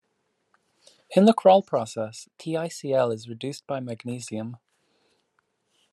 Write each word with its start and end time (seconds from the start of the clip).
In 1.11 1.25
the 1.25 1.33
Kroll 1.33 1.61
Process, 1.61 2.27
TiCl 2.39 3.13
is 3.13 3.29
reduced 3.29 3.67
by 3.67 3.79
magnesium. 3.79 4.57